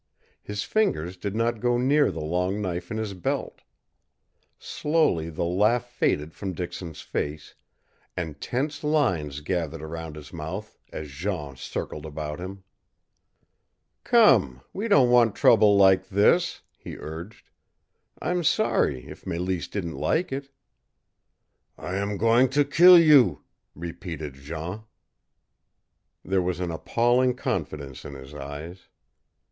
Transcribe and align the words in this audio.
His 0.41 0.63
fingers 0.63 1.15
did 1.15 1.35
not 1.35 1.59
go 1.59 1.77
near 1.77 2.09
the 2.09 2.21
long 2.21 2.59
knife 2.59 2.89
in 2.89 2.97
his 2.97 3.13
belt. 3.13 3.61
Slowly 4.57 5.29
the 5.29 5.43
laugh 5.45 5.85
faded 5.91 6.33
from 6.33 6.53
Dixon's 6.53 7.01
face, 7.01 7.53
and 8.17 8.41
tense 8.41 8.83
lines 8.83 9.41
gathered 9.41 9.83
around 9.83 10.15
his 10.15 10.33
mouth 10.33 10.79
as 10.91 11.11
Jean 11.11 11.55
circled 11.55 12.07
about 12.07 12.39
him. 12.39 12.63
"Come, 14.03 14.61
we 14.73 14.87
don't 14.87 15.11
want 15.11 15.35
trouble 15.35 15.77
like 15.77 16.07
this," 16.09 16.61
he 16.79 16.97
urged. 16.97 17.51
"I'm 18.19 18.43
sorry 18.43 19.05
if 19.07 19.25
Mélisse 19.25 19.69
didn't 19.69 19.97
like 19.99 20.31
it." 20.31 20.49
"I 21.77 21.97
am 21.97 22.17
going 22.17 22.49
to 22.49 22.65
kill 22.65 22.97
you!" 22.97 23.43
repeated 23.75 24.33
Jean. 24.33 24.81
There 26.25 26.41
was 26.41 26.59
an 26.59 26.71
appalling 26.71 27.35
confidence 27.35 28.03
in 28.03 28.15
his 28.15 28.33
eyes. 28.33 28.87